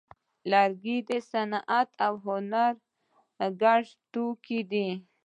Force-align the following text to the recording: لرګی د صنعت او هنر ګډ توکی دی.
لرګی 0.51 0.97
د 1.09 1.11
صنعت 1.31 1.89
او 2.05 2.13
هنر 2.25 2.73
ګډ 3.61 3.83
توکی 4.13 4.59
دی. 4.71 4.89